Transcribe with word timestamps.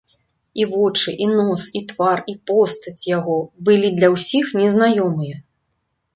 І 0.61 0.63
вочы, 0.69 1.11
і 1.25 1.27
нос, 1.39 1.65
і 1.79 1.81
твар, 1.91 2.23
і 2.33 2.35
постаць 2.53 2.95
яго 3.11 3.37
былі 3.71 3.93
для 4.01 4.09
ўсіх 4.17 4.51
незнаёмыя. 4.61 5.37